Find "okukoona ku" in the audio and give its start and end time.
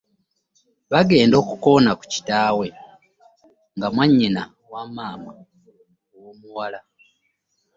1.41-2.03